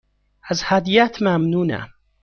از 0.43 0.61
هدیهات 0.65 1.21
ممنونم. 1.23 1.89